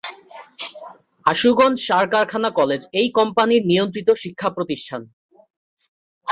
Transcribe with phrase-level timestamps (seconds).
[1.25, 5.01] আশুগঞ্জ সার কারখানা কলেজ এই কোম্পানির নিয়ন্ত্রিত শিক্ষা প্রতিষ্ঠান।